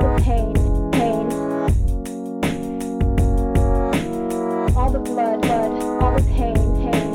[0.00, 0.54] all the pain,
[0.92, 1.32] pain.
[4.76, 7.10] All the blood, blood, all the pain, pain.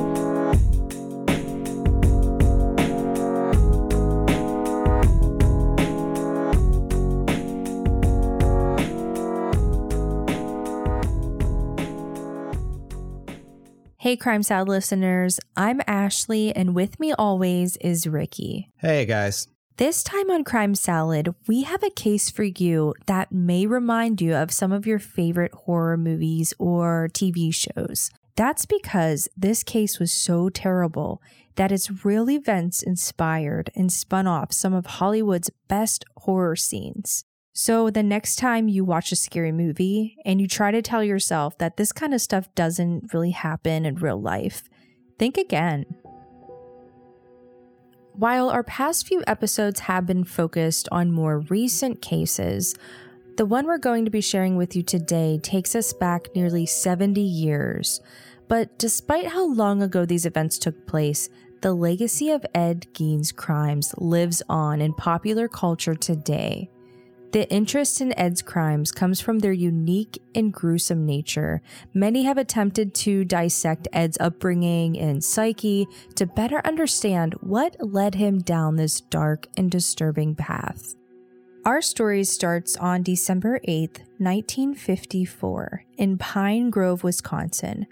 [13.98, 18.70] Hey, Crime Salad listeners, I'm Ashley, and with me always is Ricky.
[18.78, 19.48] Hey guys.
[19.78, 24.34] This time on Crime Salad, we have a case for you that may remind you
[24.34, 28.10] of some of your favorite horror movies or TV shows.
[28.38, 31.22] That's because this case was so terrible
[31.56, 37.26] that its real events inspired and spun off some of Hollywood's best horror scenes.
[37.52, 41.58] So, the next time you watch a scary movie and you try to tell yourself
[41.58, 44.70] that this kind of stuff doesn't really happen in real life,
[45.20, 45.86] think again.
[48.18, 52.74] While our past few episodes have been focused on more recent cases,
[53.36, 57.20] the one we're going to be sharing with you today takes us back nearly 70
[57.20, 58.00] years.
[58.48, 61.28] But despite how long ago these events took place,
[61.60, 66.70] the legacy of Ed Gein's crimes lives on in popular culture today.
[67.32, 71.62] The interest in Ed's crimes comes from their unique and gruesome nature.
[71.94, 78.40] Many have attempted to dissect Ed's upbringing and psyche to better understand what led him
[78.40, 80.96] down this dark and disturbing path.
[81.66, 87.88] Our story starts on December 8, 1954, in Pine Grove, Wisconsin.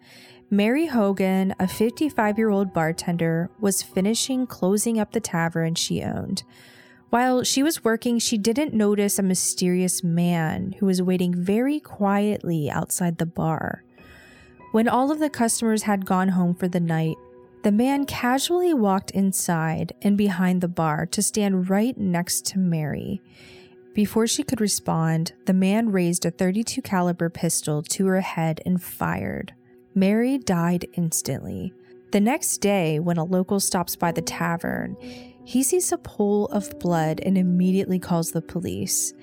[0.51, 6.43] Mary Hogan, a 55 year old bartender, was finishing closing up the tavern she owned.
[7.13, 12.71] While she was working, she didn't notice a mysterious man who was waiting very quietly
[12.71, 13.83] outside the bar.
[14.71, 17.17] When all of the customers had gone home for the night,
[17.61, 23.21] the man casually walked inside and behind the bar to stand right next to Mary.
[23.93, 28.81] Before she could respond, the man raised a 32 caliber pistol to her head and
[28.81, 29.53] fired.
[29.93, 31.73] Mary died instantly.
[32.11, 34.97] The next day, when a local stops by the tavern,
[35.45, 39.13] he sees a pool of blood and immediately calls the police.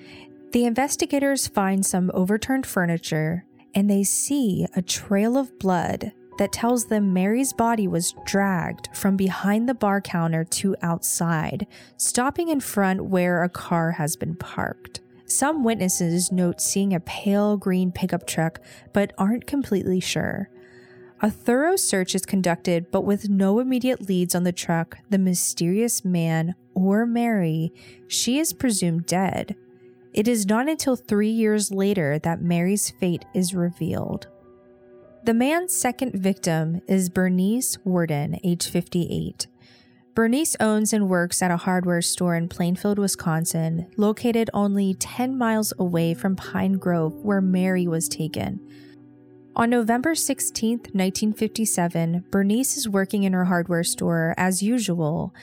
[0.51, 6.85] The investigators find some overturned furniture and they see a trail of blood that tells
[6.85, 11.67] them Mary's body was dragged from behind the bar counter to outside,
[11.97, 15.01] stopping in front where a car has been parked.
[15.25, 18.59] Some witnesses note seeing a pale green pickup truck,
[18.91, 20.49] but aren't completely sure.
[21.23, 26.03] A thorough search is conducted, but with no immediate leads on the truck, the mysterious
[26.03, 27.71] man, or Mary,
[28.07, 29.55] she is presumed dead.
[30.13, 34.27] It is not until three years later that Mary's fate is revealed.
[35.23, 39.45] The man's second victim is Bernice Worden, age 58.
[40.15, 45.71] Bernice owns and works at a hardware store in Plainfield, Wisconsin, located only 10 miles
[45.77, 48.59] away from Pine Grove, where Mary was taken.
[49.53, 55.35] On November 16, 1957, Bernice is working in her hardware store as usual,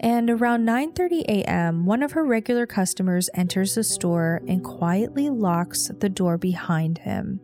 [0.00, 5.90] and around 9:30 a.m., one of her regular customers enters the store and quietly locks
[6.00, 7.38] the door behind him.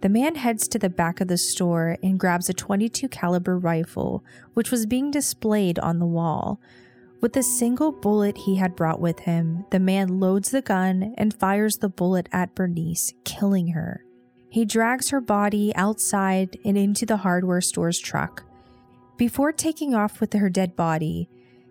[0.00, 4.24] The man heads to the back of the store and grabs a 22 caliber rifle,
[4.54, 6.60] which was being displayed on the wall.
[7.20, 11.32] With a single bullet he had brought with him, the man loads the gun and
[11.32, 14.04] fires the bullet at Bernice, killing her.
[14.50, 18.42] He drags her body outside and into the hardware store's truck.
[19.16, 21.28] Before taking off with her dead body,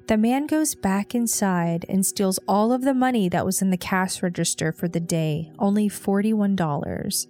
[0.07, 3.77] the man goes back inside and steals all of the money that was in the
[3.77, 7.27] cash register for the day, only $41.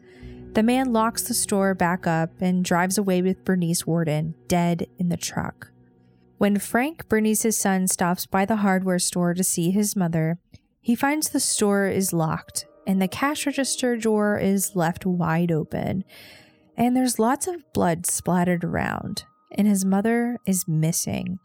[0.53, 5.09] The man locks the store back up and drives away with Bernice Worden, dead in
[5.09, 5.71] the truck.
[6.37, 10.37] When Frank, Bernice's son, stops by the hardware store to see his mother,
[10.79, 16.03] he finds the store is locked and the cash register drawer is left wide open.
[16.75, 21.37] And there's lots of blood splattered around, and his mother is missing.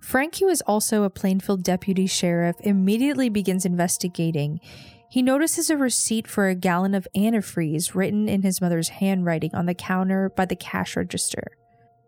[0.00, 4.60] Frank, who is also a Plainfield deputy sheriff, immediately begins investigating.
[5.10, 9.66] He notices a receipt for a gallon of antifreeze written in his mother's handwriting on
[9.66, 11.56] the counter by the cash register.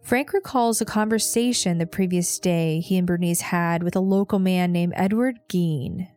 [0.03, 4.71] Frank recalls a conversation the previous day he and Bernice had with a local man
[4.71, 6.14] named Edward Gein.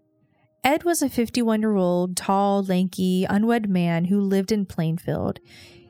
[0.64, 5.40] Ed was a 51 year old, tall, lanky, unwed man who lived in Plainfield.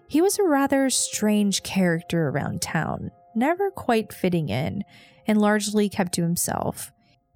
[0.08, 4.84] He was a rather strange character around town, never quite fitting in,
[5.26, 6.92] and largely kept to himself.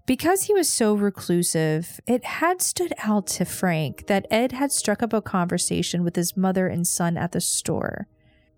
[0.05, 5.03] Because he was so reclusive, it had stood out to Frank that Ed had struck
[5.03, 8.07] up a conversation with his mother and son at the store.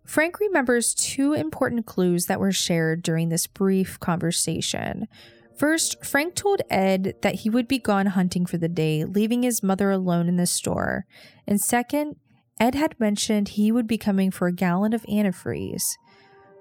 [0.05, 5.07] Frank remembers two important clues that were shared during this brief conversation.
[5.57, 9.63] First, Frank told Ed that he would be gone hunting for the day, leaving his
[9.63, 11.05] mother alone in the store.
[11.47, 12.15] And second,
[12.59, 15.83] Ed had mentioned he would be coming for a gallon of antifreeze.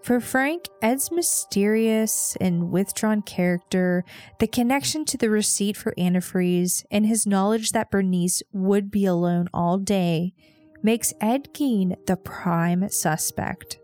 [0.03, 4.05] For Frank, Ed's mysterious and withdrawn character,
[4.41, 9.49] the connection to the receipt for antifreeze, and his knowledge that Bernice would be alone
[9.55, 10.35] all day
[10.83, 13.79] makes Ed Gein the prime suspect.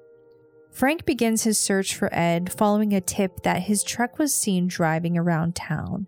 [0.79, 5.19] Frank begins his search for Ed following a tip that his truck was seen driving
[5.19, 6.07] around town.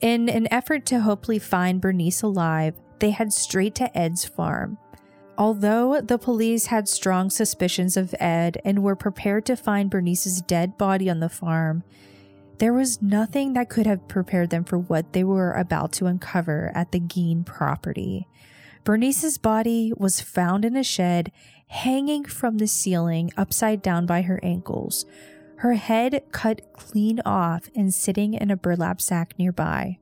[0.00, 4.78] In an effort to hopefully find Bernice alive, they head straight to Ed's farm.
[5.36, 10.78] Although the police had strong suspicions of Ed and were prepared to find Bernice's dead
[10.78, 11.82] body on the farm,
[12.58, 16.70] there was nothing that could have prepared them for what they were about to uncover
[16.76, 18.28] at the Gein property.
[18.86, 21.32] Bernice's body was found in a shed
[21.66, 25.04] hanging from the ceiling upside down by her ankles,
[25.56, 29.98] her head cut clean off and sitting in a burlap sack nearby.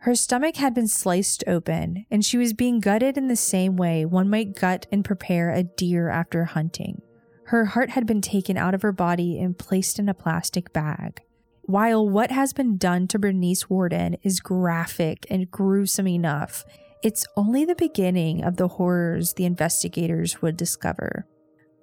[0.00, 4.04] Her stomach had been sliced open, and she was being gutted in the same way
[4.04, 7.00] one might gut and prepare a deer after hunting.
[7.44, 11.22] Her heart had been taken out of her body and placed in a plastic bag.
[11.62, 16.66] While what has been done to Bernice Worden is graphic and gruesome enough,
[17.06, 21.24] it's only the beginning of the horrors the investigators would discover.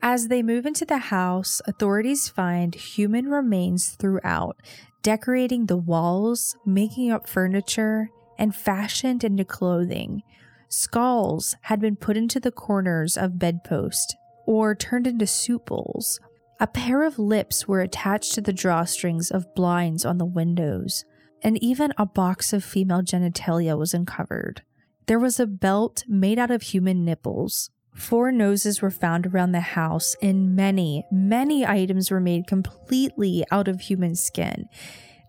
[0.01, 4.57] As they move into the house, authorities find human remains throughout,
[5.01, 10.23] decorating the walls, making up furniture, and fashioned into clothing.
[10.67, 14.13] Skulls had been put into the corners of bedposts
[14.45, 16.19] or turned into soup bowls.
[16.59, 21.05] A pair of lips were attached to the drawstrings of blinds on the windows,
[21.41, 24.63] and even a box of female genitalia was uncovered.
[25.05, 27.69] There was a belt made out of human nipples.
[27.93, 33.67] Four noses were found around the house, and many, many items were made completely out
[33.67, 34.65] of human skin.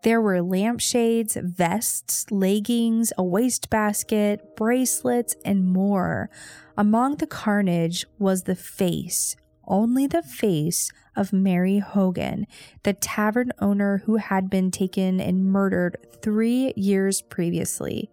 [0.04, 6.30] There were lampshades, vests, leggings, a wastebasket, bracelets, and more.
[6.76, 9.34] Among the carnage was the face,
[9.66, 12.46] only the face of Mary Hogan,
[12.82, 18.10] the tavern owner who had been taken and murdered three years previously.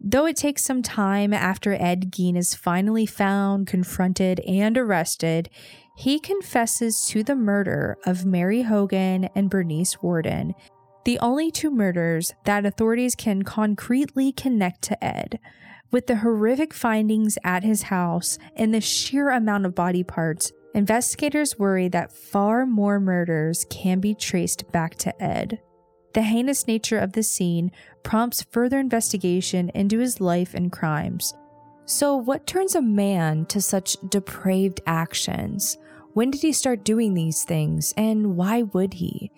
[0.00, 5.50] Though it takes some time after Ed Gein is finally found, confronted, and arrested,
[5.96, 10.54] he confesses to the murder of Mary Hogan and Bernice Warden,
[11.04, 15.40] the only two murders that authorities can concretely connect to Ed.
[15.90, 21.58] With the horrific findings at his house and the sheer amount of body parts, investigators
[21.58, 25.60] worry that far more murders can be traced back to Ed.
[26.18, 27.70] The heinous nature of the scene
[28.02, 31.32] prompts further investigation into his life and crimes.
[31.84, 35.78] So, what turns a man to such depraved actions?
[36.14, 39.30] When did he start doing these things, and why would he?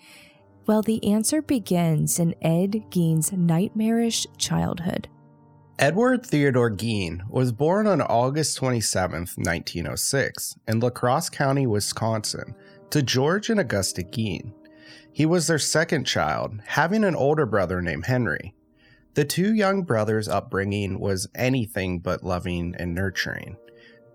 [0.67, 5.07] Well, the answer begins in Ed Gein's nightmarish childhood.
[5.79, 12.55] Edward Theodore Gein was born on August 27, 1906, in La Crosse County, Wisconsin,
[12.89, 14.55] to George and Augusta Gein.
[15.13, 18.55] He was their second child, having an older brother named Henry.
[19.15, 23.57] The two young brothers' upbringing was anything but loving and nurturing.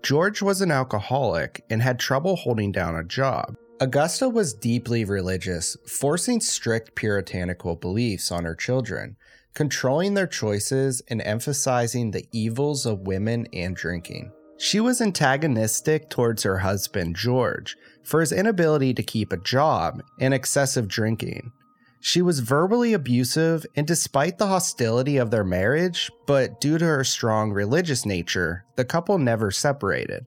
[0.02, 3.56] George was an alcoholic and had trouble holding down a job.
[3.78, 9.16] Augusta was deeply religious, forcing strict puritanical beliefs on her children,
[9.52, 14.32] controlling their choices and emphasizing the evils of women and drinking.
[14.58, 20.32] She was antagonistic towards her husband, George, for his inability to keep a job and
[20.32, 21.52] excessive drinking.
[22.00, 27.04] She was verbally abusive, and despite the hostility of their marriage, but due to her
[27.04, 30.24] strong religious nature, the couple never separated.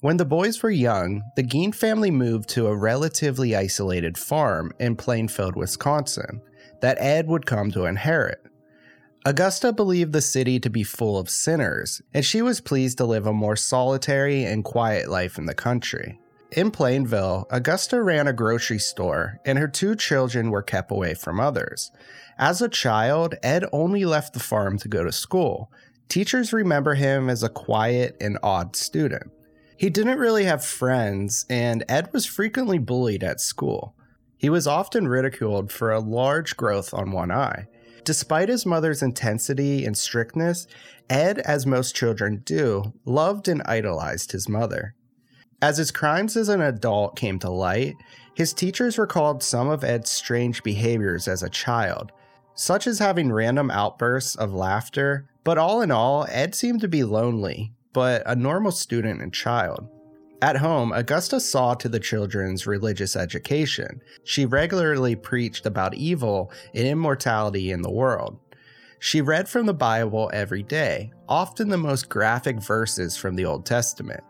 [0.00, 4.96] When the boys were young, the Gein family moved to a relatively isolated farm in
[4.96, 6.42] Plainfield, Wisconsin,
[6.82, 8.40] that Ed would come to inherit.
[9.26, 13.26] Augusta believed the city to be full of sinners, and she was pleased to live
[13.26, 16.20] a more solitary and quiet life in the country.
[16.52, 21.40] In Plainville, Augusta ran a grocery store, and her two children were kept away from
[21.40, 21.90] others.
[22.38, 25.72] As a child, Ed only left the farm to go to school.
[26.08, 29.32] Teachers remember him as a quiet and odd student.
[29.76, 33.96] He didn't really have friends, and Ed was frequently bullied at school.
[34.38, 37.66] He was often ridiculed for a large growth on one eye.
[38.06, 40.68] Despite his mother's intensity and strictness,
[41.10, 44.94] Ed, as most children do, loved and idolized his mother.
[45.60, 47.96] As his crimes as an adult came to light,
[48.32, 52.12] his teachers recalled some of Ed's strange behaviors as a child,
[52.54, 57.02] such as having random outbursts of laughter, but all in all, Ed seemed to be
[57.02, 59.88] lonely, but a normal student and child.
[60.42, 64.02] At home, Augusta saw to the children's religious education.
[64.24, 68.38] She regularly preached about evil and immortality in the world.
[68.98, 73.64] She read from the Bible every day, often the most graphic verses from the Old
[73.64, 74.22] Testament.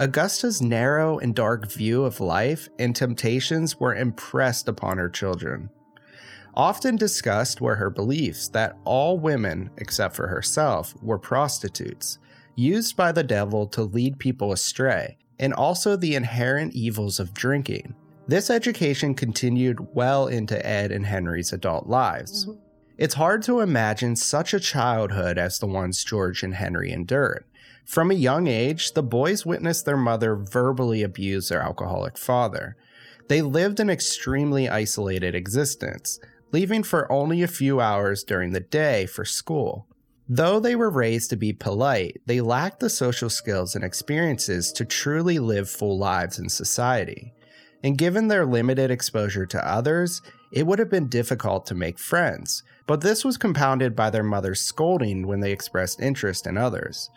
[0.00, 5.70] Augusta's narrow and dark view of life and temptations were impressed upon her children.
[6.54, 12.18] Often discussed were her beliefs that all women, except for herself, were prostitutes,
[12.56, 17.94] used by the devil to lead people astray, and also the inherent evils of drinking.
[18.28, 22.46] This education continued well into Ed and Henry's adult lives.
[22.46, 22.60] Mm-hmm.
[22.96, 27.44] It's hard to imagine such a childhood as the ones George and Henry endured.
[27.84, 32.76] From a young age, the boys witnessed their mother verbally abuse their alcoholic father.
[33.28, 36.20] They lived an extremely isolated existence,
[36.52, 39.88] leaving for only a few hours during the day for school.
[40.34, 44.86] Though they were raised to be polite, they lacked the social skills and experiences to
[44.86, 47.34] truly live full lives in society.
[47.84, 52.62] And given their limited exposure to others, it would have been difficult to make friends,
[52.86, 57.10] but this was compounded by their mother's scolding when they expressed interest in others.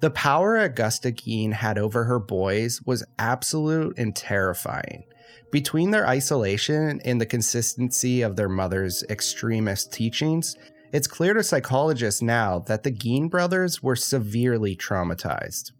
[0.00, 5.04] The power Augusta Gein had over her boys was absolute and terrifying.
[5.52, 10.56] Between their isolation and the consistency of their mother's extremist teachings,
[10.92, 15.72] it's clear to psychologists now that the Gein brothers were severely traumatized.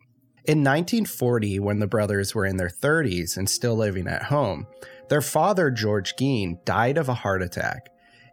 [0.45, 4.67] In 1940, when the brothers were in their 30s and still living at home,
[5.09, 7.89] their father, George Gein, died of a heart attack.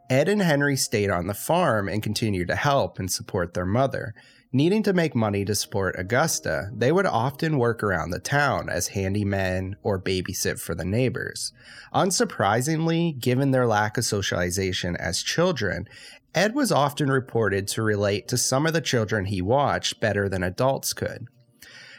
[0.09, 4.13] Ed and Henry stayed on the farm and continued to help and support their mother.
[4.55, 8.89] Needing to make money to support Augusta, they would often work around the town as
[8.89, 11.51] handymen or babysit for the neighbors.
[11.91, 15.89] Unsurprisingly, given their lack of socialization as children,
[16.35, 20.43] Ed was often reported to relate to some of the children he watched better than
[20.43, 21.25] adults could.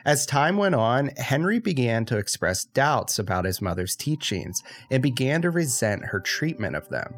[0.04, 5.42] As time went on, Henry began to express doubts about his mother's teachings and began
[5.42, 7.14] to resent her treatment of them.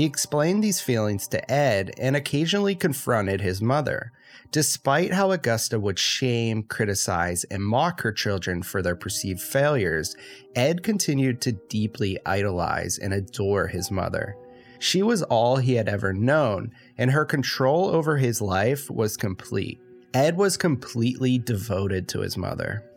[0.00, 4.12] He explained these feelings to Ed and occasionally confronted his mother.
[4.50, 10.16] Despite how Augusta would shame, criticize, and mock her children for their perceived failures,
[10.56, 14.36] Ed continued to deeply idolize and adore his mother.
[14.78, 19.82] She was all he had ever known, and her control over his life was complete.
[20.14, 22.90] Ed was completely devoted to his mother.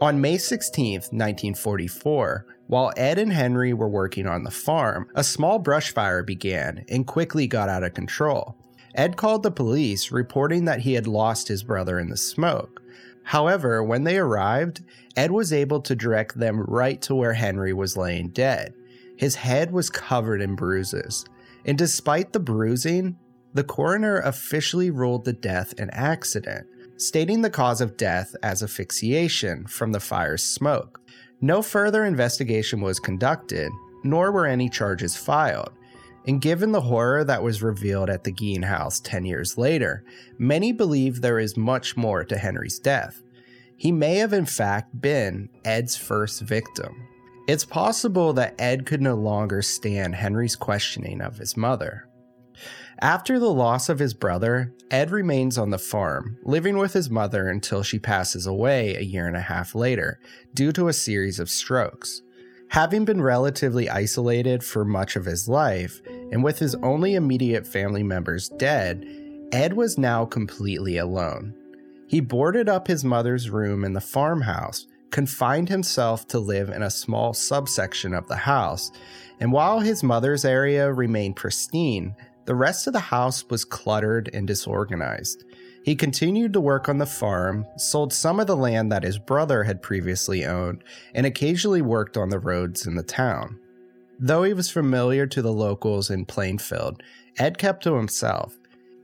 [0.00, 5.58] On May 16, 1944, while Ed and Henry were working on the farm, a small
[5.58, 8.56] brush fire began and quickly got out of control.
[8.94, 12.82] Ed called the police, reporting that he had lost his brother in the smoke.
[13.24, 14.82] However, when they arrived,
[15.16, 18.74] Ed was able to direct them right to where Henry was laying dead.
[19.16, 21.24] His head was covered in bruises,
[21.64, 23.18] and despite the bruising,
[23.54, 26.66] the coroner officially ruled the death an accident,
[26.98, 31.00] stating the cause of death as asphyxiation from the fire's smoke.
[31.40, 33.70] No further investigation was conducted,
[34.02, 35.70] nor were any charges filed.
[36.26, 40.04] And given the horror that was revealed at the Gein house 10 years later,
[40.36, 43.22] many believe there is much more to Henry's death.
[43.76, 47.06] He may have, in fact, been Ed's first victim.
[47.46, 52.07] It's possible that Ed could no longer stand Henry's questioning of his mother.
[53.00, 57.48] After the loss of his brother, Ed remains on the farm, living with his mother
[57.48, 60.18] until she passes away a year and a half later
[60.52, 62.22] due to a series of strokes.
[62.70, 66.00] Having been relatively isolated for much of his life,
[66.32, 69.06] and with his only immediate family members dead,
[69.52, 71.54] Ed was now completely alone.
[72.08, 76.90] He boarded up his mother's room in the farmhouse confined himself to live in a
[76.90, 78.90] small subsection of the house,
[79.40, 82.14] and while his mother's area remained pristine,
[82.48, 85.44] the rest of the house was cluttered and disorganized.
[85.84, 89.64] He continued to work on the farm, sold some of the land that his brother
[89.64, 90.82] had previously owned,
[91.14, 93.60] and occasionally worked on the roads in the town.
[94.18, 97.02] Though he was familiar to the locals in Plainfield,
[97.36, 98.56] Ed kept to himself,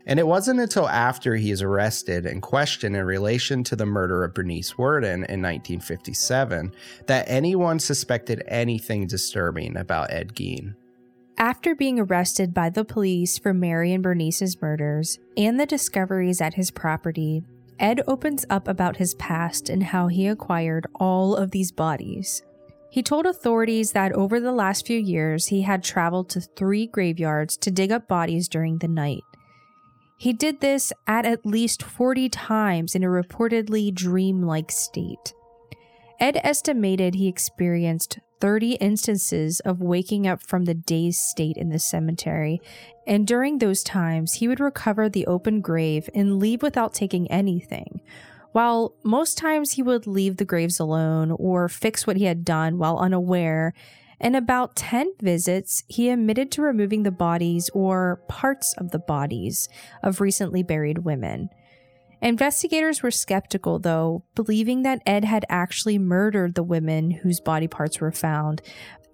[0.06, 4.24] and it wasn't until after he is arrested and questioned in relation to the murder
[4.24, 6.72] of Bernice Worden in 1957
[7.08, 10.76] that anyone suspected anything disturbing about Ed Gein.
[11.38, 16.54] After being arrested by the police for Mary and Bernice's murders and the discoveries at
[16.54, 17.42] his property,
[17.80, 22.44] Ed opens up about his past and how he acquired all of these bodies.
[22.88, 27.56] He told authorities that over the last few years he had traveled to three graveyards
[27.58, 29.24] to dig up bodies during the night.
[30.16, 35.34] He did this at at least 40 times in a reportedly dreamlike state.
[36.20, 41.78] Ed estimated he experienced 30 instances of waking up from the dazed state in the
[41.78, 42.60] cemetery,
[43.06, 48.00] and during those times, he would recover the open grave and leave without taking anything.
[48.52, 52.78] While most times he would leave the graves alone or fix what he had done
[52.78, 53.72] while unaware,
[54.20, 59.68] in about 10 visits, he admitted to removing the bodies or parts of the bodies
[60.02, 61.50] of recently buried women.
[62.24, 68.00] Investigators were skeptical, though, believing that Ed had actually murdered the women whose body parts
[68.00, 68.62] were found.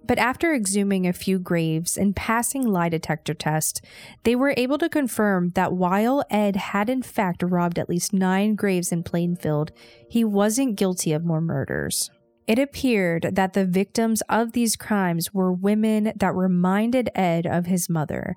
[0.07, 3.81] But after exhuming a few graves and passing lie detector tests,
[4.23, 8.55] they were able to confirm that while Ed had in fact robbed at least nine
[8.55, 9.73] graves in Plainfield,
[10.09, 12.09] he wasn't guilty of more murders.
[12.47, 17.89] It appeared that the victims of these crimes were women that reminded Ed of his
[17.89, 18.35] mother.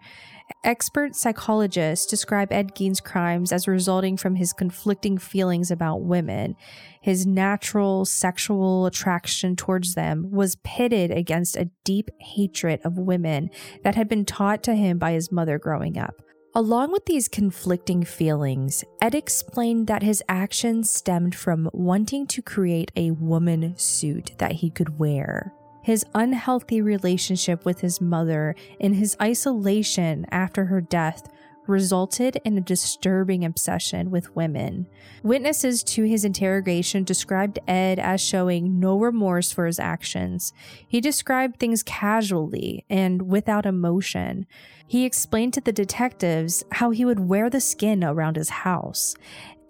[0.65, 6.57] Expert psychologists describe Ed Gein's crimes as resulting from his conflicting feelings about women.
[7.03, 13.51] His natural sexual attraction towards them was pitted against a deep hatred of women
[13.83, 16.23] that had been taught to him by his mother growing up.
[16.55, 22.93] Along with these conflicting feelings, Ed explained that his actions stemmed from wanting to create
[22.97, 25.53] a woman suit that he could wear.
[25.85, 31.29] His unhealthy relationship with his mother and his isolation after her death
[31.67, 34.87] resulted in a disturbing obsession with women.
[35.23, 40.53] Witnesses to his interrogation described Ed as showing no remorse for his actions.
[40.87, 44.47] He described things casually and without emotion.
[44.87, 49.14] He explained to the detectives how he would wear the skin around his house.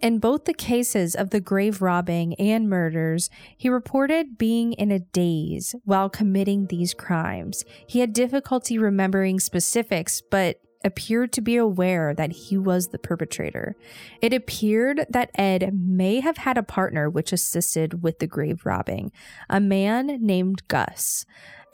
[0.04, 4.99] In both the cases of the grave robbing and murders, he reported being in a
[4.99, 7.64] daze while committing these crimes.
[7.87, 13.76] He had difficulty remembering specifics, but appeared to be aware that he was the perpetrator.
[14.20, 19.11] It appeared that Ed may have had a partner which assisted with the grave robbing,
[19.49, 21.25] a man named Gus.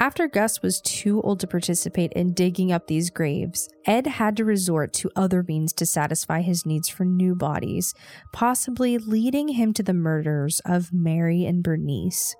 [0.00, 4.46] After Gus was too old to participate in digging up these graves, Ed had to
[4.46, 7.92] resort to other means to satisfy his needs for new bodies,
[8.32, 12.34] possibly leading him to the murders of Mary and Bernice.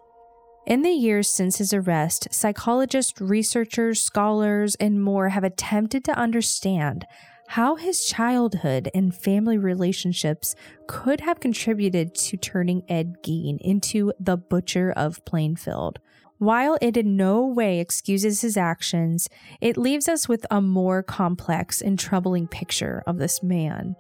[0.67, 7.05] In the years since his arrest, psychologists, researchers, scholars, and more have attempted to understand
[7.49, 10.55] how his childhood and family relationships
[10.87, 15.99] could have contributed to turning Ed Gein into the butcher of Plainfield.
[16.41, 19.29] While it in no way excuses his actions,
[19.61, 23.95] it leaves us with a more complex and troubling picture of this man.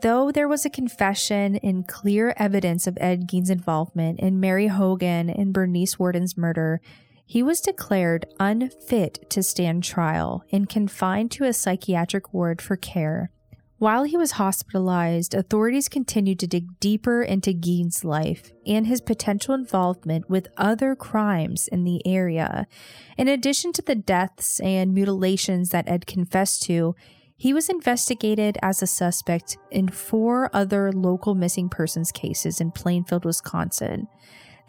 [0.00, 5.28] Though there was a confession and clear evidence of Ed Gein's involvement in Mary Hogan
[5.28, 6.80] and Bernice Worden's murder,
[7.26, 13.32] he was declared unfit to stand trial and confined to a psychiatric ward for care.
[13.80, 19.54] While he was hospitalized, authorities continued to dig deeper into Gein's life and his potential
[19.54, 22.66] involvement with other crimes in the area.
[23.16, 26.94] In addition to the deaths and mutilations that Ed confessed to,
[27.38, 33.24] he was investigated as a suspect in four other local missing persons cases in Plainfield,
[33.24, 34.08] Wisconsin.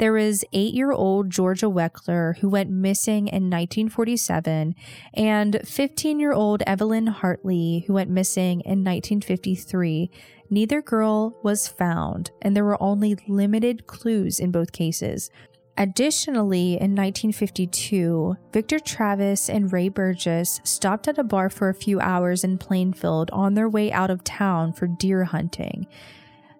[0.01, 4.73] There was eight year old Georgia Weckler, who went missing in 1947,
[5.13, 10.09] and 15 year old Evelyn Hartley, who went missing in 1953.
[10.49, 15.29] Neither girl was found, and there were only limited clues in both cases.
[15.77, 21.99] Additionally, in 1952, Victor Travis and Ray Burgess stopped at a bar for a few
[21.99, 25.85] hours in Plainfield on their way out of town for deer hunting.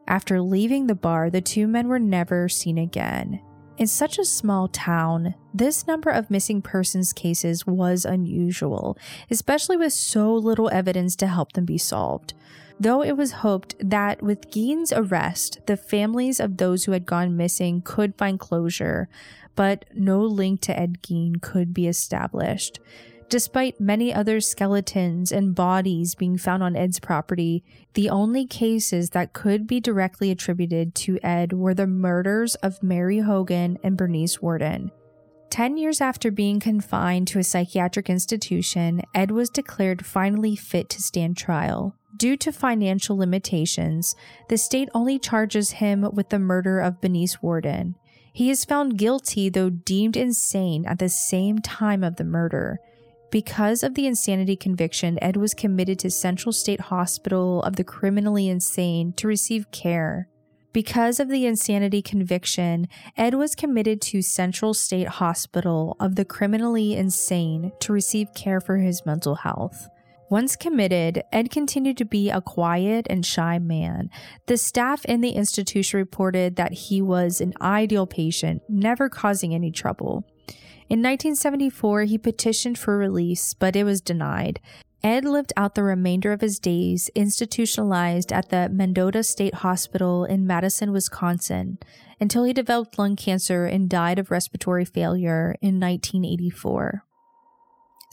[0.07, 3.41] After leaving the bar, the two men were never seen again.
[3.77, 8.97] In such a small town, this number of missing persons cases was unusual,
[9.29, 12.33] especially with so little evidence to help them be solved
[12.81, 17.37] though it was hoped that with Gein's arrest, the families of those who had gone
[17.37, 19.07] missing could find closure,
[19.55, 22.79] but no link to Ed Gein could be established.
[23.32, 27.63] Despite many other skeletons and bodies being found on Ed's property,
[27.94, 33.20] the only cases that could be directly attributed to Ed were the murders of Mary
[33.20, 34.91] Hogan and Bernice Worden.
[35.50, 41.02] Ten years after being confined to a psychiatric institution, Ed was declared finally fit to
[41.02, 41.96] stand trial.
[42.17, 44.13] Due to financial limitations,
[44.50, 47.96] the state only charges him with the murder of Bernice Worden.
[48.34, 52.82] He is found guilty, though deemed insane, at the same time of the murder.
[53.32, 58.50] Because of the insanity conviction, Ed was committed to Central State Hospital of the Criminally
[58.50, 60.28] Insane to receive care.
[60.74, 66.94] Because of the insanity conviction, Ed was committed to Central State Hospital of the Criminally
[66.94, 69.88] Insane to receive care for his mental health.
[70.30, 74.10] Once committed, Ed continued to be a quiet and shy man.
[74.48, 79.72] The staff in the institution reported that he was an ideal patient, never causing any
[79.72, 80.26] trouble.
[80.91, 84.60] In 1974, he petitioned for release, but it was denied.
[85.01, 90.45] Ed lived out the remainder of his days institutionalized at the Mendota State Hospital in
[90.45, 91.77] Madison, Wisconsin,
[92.19, 97.06] until he developed lung cancer and died of respiratory failure in 1984.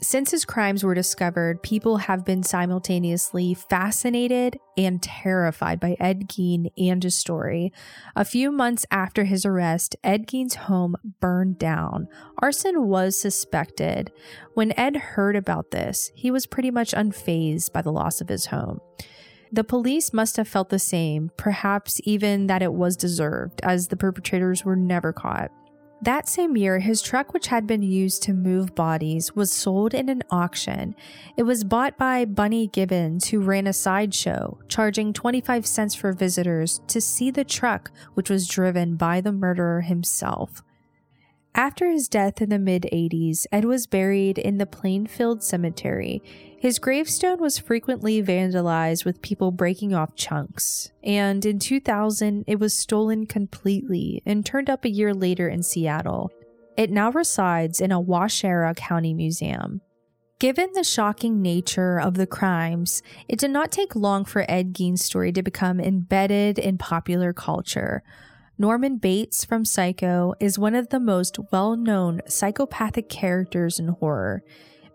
[0.01, 6.71] Since his crimes were discovered, people have been simultaneously fascinated and terrified by Ed Gein
[6.77, 7.73] and his story.
[8.15, 12.07] A few months after his arrest, Ed Gein's home burned down.
[12.41, 14.09] Arson was suspected.
[14.53, 18.45] When Ed heard about this, he was pretty much unfazed by the loss of his
[18.45, 18.79] home.
[19.51, 23.97] The police must have felt the same, perhaps even that it was deserved, as the
[23.97, 25.51] perpetrators were never caught.
[26.01, 30.07] That same year, his truck, which had been used to move bodies, was sold in
[30.07, 30.95] an auction.
[31.35, 36.79] It was bought by Bunny Gibbons, who ran a sideshow, charging 25 cents for visitors
[36.87, 40.63] to see the truck, which was driven by the murderer himself.
[41.53, 46.23] After his death in the mid 80s, Ed was buried in the Plainfield Cemetery.
[46.59, 52.77] His gravestone was frequently vandalized with people breaking off chunks, and in 2000 it was
[52.77, 56.31] stolen completely and turned up a year later in Seattle.
[56.75, 59.79] It now resides in a Waushara County museum.
[60.37, 65.03] Given the shocking nature of the crimes, it did not take long for Ed Gein's
[65.03, 68.03] story to become embedded in popular culture.
[68.57, 74.43] Norman Bates from Psycho is one of the most well known psychopathic characters in horror.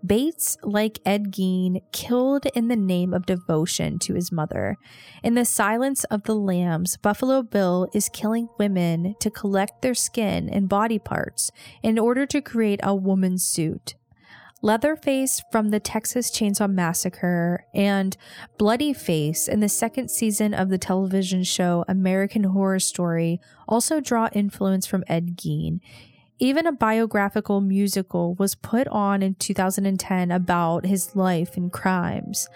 [0.04, 4.76] Bates, like Ed Gein, killed in the name of devotion to his mother.
[5.22, 10.48] In The Silence of the Lambs, Buffalo Bill is killing women to collect their skin
[10.48, 11.50] and body parts
[11.82, 13.94] in order to create a woman's suit.
[14.64, 18.16] Leatherface from the Texas Chainsaw Massacre and
[18.56, 24.30] Bloody Face in the second season of the television show American Horror Story also draw
[24.32, 25.80] influence from Ed Gein.
[26.40, 32.48] Even a biographical musical was put on in 2010 about his life and crimes.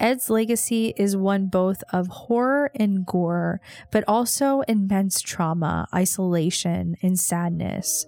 [0.00, 3.60] Ed's legacy is one both of horror and gore,
[3.90, 8.06] but also immense trauma, isolation, and sadness.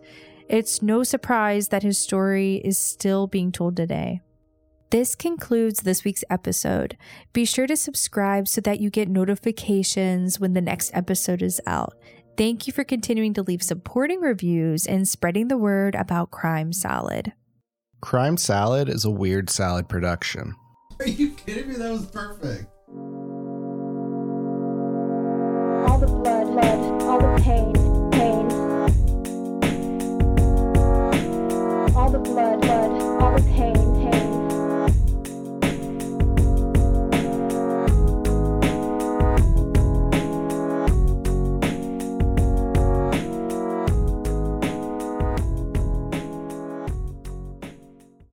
[0.48, 4.20] It's no surprise that his story is still being told today.
[4.90, 6.96] This concludes this week's episode.
[7.32, 11.94] Be sure to subscribe so that you get notifications when the next episode is out.
[12.36, 17.32] Thank you for continuing to leave supporting reviews and spreading the word about Crime Salad.
[18.00, 20.54] Crime Salad is a weird salad production.
[21.00, 21.74] Are you kidding me?
[21.76, 22.66] That was perfect.
[25.86, 27.74] All the blood, blood, all the pain,
[28.12, 28.50] pain.
[31.94, 33.09] All the blood, blood.